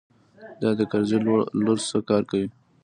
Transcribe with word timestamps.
دا 0.61 0.69
د 0.79 0.81
کرزي 0.91 1.17
لور 1.63 1.77
څه 1.89 1.97
کار 2.09 2.23
کوي. 2.31 2.47